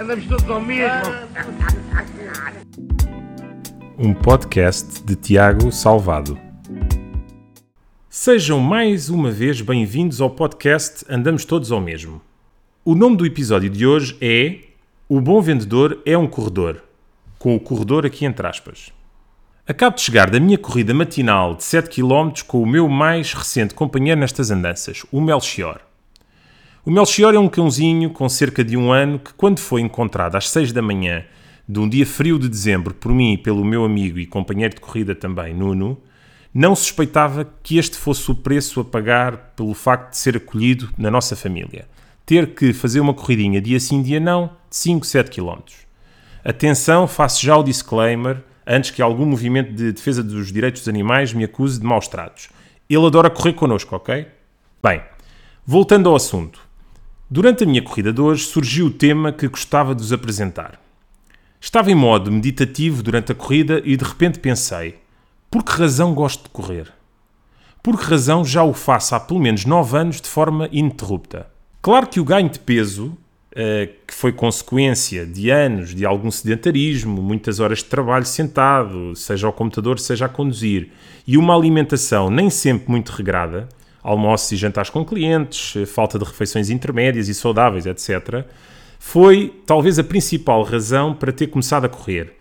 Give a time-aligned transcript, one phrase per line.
[0.00, 1.12] Andamos todos ao mesmo.
[3.98, 6.38] Um podcast de Tiago Salvado.
[8.08, 12.22] Sejam mais uma vez bem-vindos ao podcast Andamos Todos ao Mesmo.
[12.82, 14.60] O nome do episódio de hoje é
[15.06, 16.80] O Bom Vendedor é um Corredor,
[17.38, 18.90] com o corredor aqui entre aspas.
[19.68, 23.74] Acabo de chegar da minha corrida matinal de 7 km com o meu mais recente
[23.74, 25.89] companheiro nestas andanças, o Melchior.
[26.82, 30.48] O Melchior é um cãozinho com cerca de um ano que, quando foi encontrado às
[30.48, 31.26] 6 da manhã
[31.68, 34.80] de um dia frio de dezembro por mim e pelo meu amigo e companheiro de
[34.80, 36.00] corrida também, Nuno,
[36.54, 41.10] não suspeitava que este fosse o preço a pagar pelo facto de ser acolhido na
[41.10, 41.86] nossa família.
[42.24, 45.58] Ter que fazer uma corridinha dia sim, dia não, de 5, 7 km.
[46.42, 51.34] Atenção, faço já o disclaimer antes que algum movimento de defesa dos direitos dos animais
[51.34, 52.48] me acuse de maus tratos.
[52.88, 54.26] Ele adora correr connosco, ok?
[54.82, 55.02] Bem,
[55.66, 56.69] voltando ao assunto.
[57.32, 60.80] Durante a minha corrida de hoje surgiu o tema que gostava de vos apresentar.
[61.60, 64.96] Estava em modo meditativo durante a corrida e de repente pensei:
[65.48, 66.92] por que razão gosto de correr?
[67.84, 71.46] Por que razão já o faço há pelo menos 9 anos de forma ininterrupta?
[71.80, 73.16] Claro que o ganho de peso
[73.54, 79.46] eh, que foi consequência de anos de algum sedentarismo, muitas horas de trabalho sentado, seja
[79.46, 80.90] ao computador, seja a conduzir,
[81.24, 83.68] e uma alimentação nem sempre muito regrada,
[84.02, 88.44] almoços e jantares com clientes, eh, falta de refeições intermédias e saudáveis, etc.,
[88.98, 92.34] foi talvez a principal razão para ter começado a correr.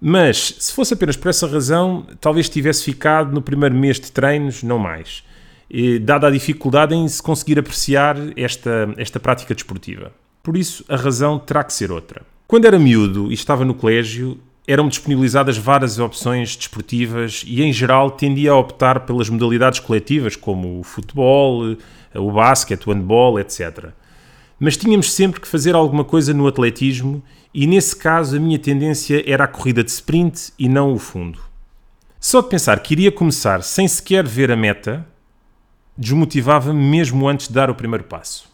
[0.00, 4.64] Mas, se fosse apenas por essa razão, talvez tivesse ficado no primeiro mês de treinos,
[4.64, 5.22] não mais,
[6.00, 10.12] dada a dificuldade em se conseguir apreciar esta, esta prática desportiva.
[10.42, 12.22] Por isso, a razão terá que ser outra.
[12.48, 18.10] Quando era miúdo e estava no colégio, eram disponibilizadas várias opções desportivas e, em geral,
[18.10, 21.76] tendia a optar pelas modalidades coletivas, como o futebol,
[22.14, 23.88] o basquete, o handball, etc.
[24.58, 29.22] Mas tínhamos sempre que fazer alguma coisa no atletismo e, nesse caso, a minha tendência
[29.26, 31.40] era a corrida de sprint e não o fundo.
[32.20, 35.04] Só de pensar que iria começar sem sequer ver a meta
[35.98, 38.51] desmotivava-me mesmo antes de dar o primeiro passo.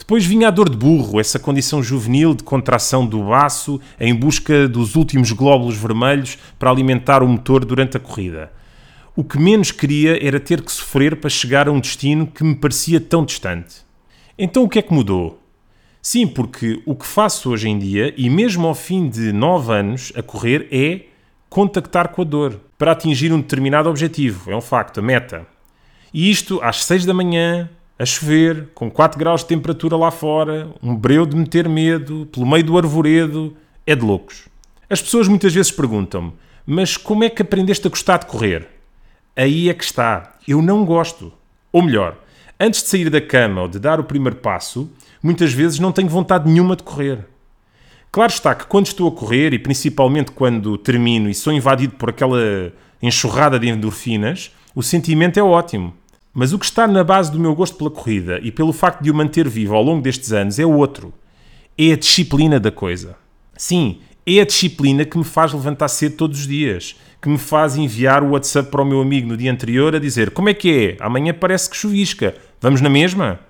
[0.00, 4.66] Depois vinha a dor de burro, essa condição juvenil de contração do baço em busca
[4.66, 8.50] dos últimos glóbulos vermelhos para alimentar o motor durante a corrida.
[9.14, 12.56] O que menos queria era ter que sofrer para chegar a um destino que me
[12.56, 13.82] parecia tão distante.
[14.38, 15.38] Então o que é que mudou?
[16.00, 20.12] Sim, porque o que faço hoje em dia, e mesmo ao fim de nove anos
[20.16, 21.02] a correr, é
[21.50, 24.50] contactar com a dor para atingir um determinado objetivo.
[24.50, 25.46] É um facto, a meta.
[26.12, 27.68] E isto às seis da manhã,
[28.00, 32.46] a chover, com 4 graus de temperatura lá fora, um breu de meter medo, pelo
[32.46, 33.54] meio do arvoredo,
[33.86, 34.48] é de loucos.
[34.88, 36.32] As pessoas muitas vezes perguntam-me,
[36.64, 38.66] mas como é que aprendeste a gostar de correr?
[39.36, 41.30] Aí é que está, eu não gosto.
[41.70, 42.16] Ou melhor,
[42.58, 44.90] antes de sair da cama ou de dar o primeiro passo,
[45.22, 47.26] muitas vezes não tenho vontade nenhuma de correr.
[48.10, 52.08] Claro está que quando estou a correr, e principalmente quando termino e sou invadido por
[52.08, 52.72] aquela
[53.02, 55.99] enxurrada de endorfinas, o sentimento é ótimo.
[56.32, 59.10] Mas o que está na base do meu gosto pela corrida e pelo facto de
[59.10, 61.12] o manter vivo ao longo destes anos é outro.
[61.76, 63.16] É a disciplina da coisa.
[63.56, 67.76] Sim, é a disciplina que me faz levantar cedo todos os dias, que me faz
[67.76, 70.96] enviar o WhatsApp para o meu amigo no dia anterior a dizer como é que
[70.98, 71.04] é?
[71.04, 72.36] Amanhã parece que chuvisca.
[72.60, 73.40] Vamos na mesma?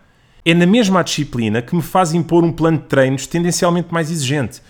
[0.43, 4.63] É na mesma disciplina que me faz impor um plano de treinos tendencialmente mais exigente.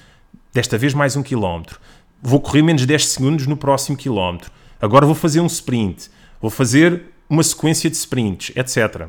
[0.52, 1.78] Desta vez mais um quilómetro.
[2.20, 4.50] Vou correr menos 10 segundos no próximo quilómetro.
[4.80, 6.10] Agora vou fazer um sprint.
[6.40, 9.06] Vou fazer uma sequência de sprints, etc.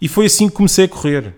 [0.00, 1.34] E foi assim que comecei a correr.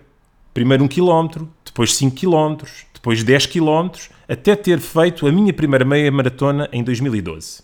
[0.53, 5.83] Primeiro um quilómetro, depois 5 quilómetros, depois 10 quilómetros, até ter feito a minha primeira
[5.83, 7.63] meia maratona em 2012.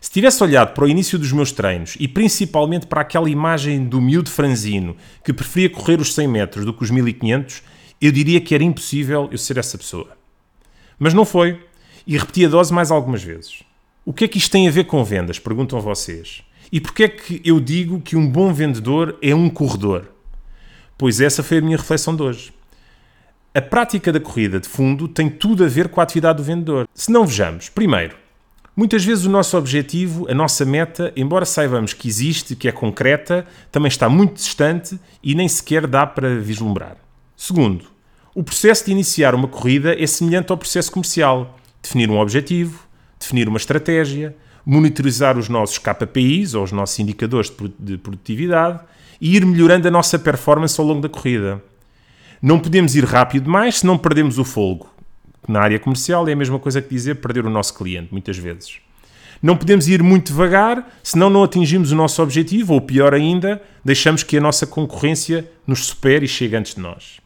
[0.00, 4.00] Se tivesse olhado para o início dos meus treinos e principalmente para aquela imagem do
[4.00, 7.62] miúdo franzino que preferia correr os 100 metros do que os 1500,
[8.00, 10.16] eu diria que era impossível eu ser essa pessoa.
[10.98, 11.60] Mas não foi,
[12.06, 13.62] e repeti a dose mais algumas vezes.
[14.04, 15.38] O que é que isto tem a ver com vendas?
[15.38, 16.42] Perguntam vocês.
[16.72, 20.08] E porquê é que eu digo que um bom vendedor é um corredor?
[20.96, 22.52] Pois essa foi a minha reflexão de hoje.
[23.52, 26.88] A prática da corrida de fundo tem tudo a ver com a atividade do vendedor.
[26.94, 28.14] Se não vejamos, primeiro,
[28.76, 33.44] muitas vezes o nosso objetivo, a nossa meta, embora saibamos que existe, que é concreta,
[33.72, 36.96] também está muito distante e nem sequer dá para vislumbrar.
[37.36, 37.86] Segundo,
[38.32, 41.58] o processo de iniciar uma corrida é semelhante ao processo comercial.
[41.82, 42.86] Definir um objetivo,
[43.18, 48.80] definir uma estratégia, monitorizar os nossos KPIs, ou os nossos indicadores de produtividade,
[49.20, 51.62] e ir melhorando a nossa performance ao longo da corrida.
[52.40, 54.88] Não podemos ir rápido demais, senão perdemos o folgo.
[55.46, 58.78] Na área comercial é a mesma coisa que dizer perder o nosso cliente, muitas vezes.
[59.42, 64.22] Não podemos ir muito devagar, senão não atingimos o nosso objetivo, ou pior ainda, deixamos
[64.22, 67.20] que a nossa concorrência nos supere e chegue antes de nós.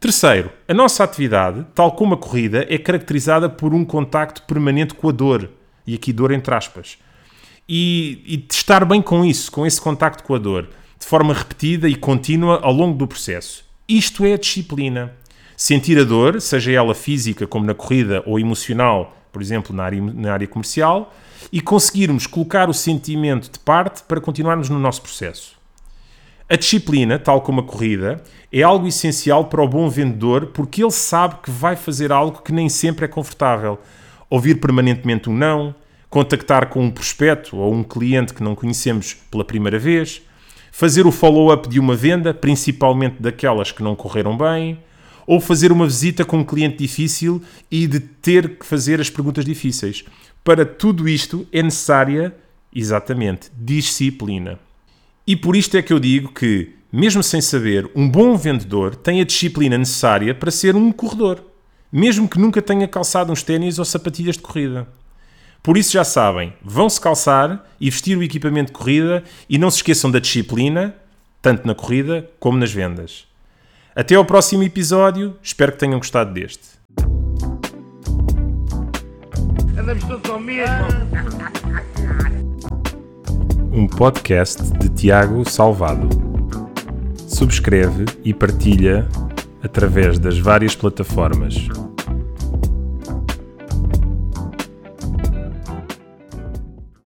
[0.00, 5.08] Terceiro, a nossa atividade, tal como a corrida, é caracterizada por um contacto permanente com
[5.08, 5.50] a dor,
[5.88, 6.98] e aqui dor entre aspas,
[7.66, 10.68] e, e estar bem com isso, com esse contacto com a dor,
[10.98, 13.64] de forma repetida e contínua ao longo do processo.
[13.88, 15.14] Isto é a disciplina.
[15.56, 20.00] Sentir a dor, seja ela física, como na corrida, ou emocional, por exemplo, na área,
[20.00, 21.14] na área comercial,
[21.50, 25.56] e conseguirmos colocar o sentimento de parte para continuarmos no nosso processo.
[26.50, 30.90] A disciplina, tal como a corrida, é algo essencial para o bom vendedor porque ele
[30.90, 33.78] sabe que vai fazer algo que nem sempre é confortável.
[34.30, 35.74] Ouvir permanentemente um não,
[36.10, 40.22] contactar com um prospecto ou um cliente que não conhecemos pela primeira vez,
[40.72, 44.78] fazer o follow-up de uma venda, principalmente daquelas que não correram bem,
[45.26, 49.44] ou fazer uma visita com um cliente difícil e de ter que fazer as perguntas
[49.44, 50.04] difíceis.
[50.42, 52.34] Para tudo isto é necessária,
[52.74, 54.58] exatamente, disciplina.
[55.26, 59.20] E por isto é que eu digo que, mesmo sem saber, um bom vendedor tem
[59.20, 61.44] a disciplina necessária para ser um corredor,
[61.90, 64.86] mesmo que nunca tenha calçado uns ténis ou sapatilhas de corrida.
[65.62, 69.78] Por isso já sabem, vão-se calçar e vestir o equipamento de corrida e não se
[69.78, 70.94] esqueçam da disciplina,
[71.42, 73.26] tanto na corrida como nas vendas.
[73.94, 76.78] Até ao próximo episódio, espero que tenham gostado deste.
[79.76, 80.86] Andamos todos ao mesmo.
[83.72, 86.08] Um podcast de Tiago Salvado.
[87.26, 89.08] Subscreve e partilha
[89.62, 91.68] através das várias plataformas